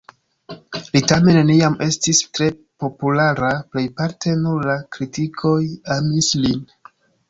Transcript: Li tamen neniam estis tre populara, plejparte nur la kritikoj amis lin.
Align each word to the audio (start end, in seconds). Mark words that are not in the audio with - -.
Li 0.95 1.01
tamen 1.11 1.37
neniam 1.39 1.75
estis 1.89 2.23
tre 2.39 2.49
populara, 2.85 3.53
plejparte 3.77 4.37
nur 4.43 4.69
la 4.73 4.81
kritikoj 4.99 5.59
amis 6.03 6.37
lin. 6.45 6.71